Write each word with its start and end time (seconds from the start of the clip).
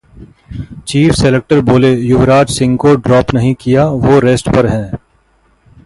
chief 0.87 1.13
selector 1.13 1.61
बोले, 1.61 1.93
युवराज 1.95 2.49
सिंह 2.49 2.75
को 2.77 2.95
drop 2.95 3.33
नहीं 3.33 3.53
किया, 3.55 3.85
वो 3.85 4.19
रेस्ट 4.19 4.49
पर 4.49 4.67
हैं 4.67 4.91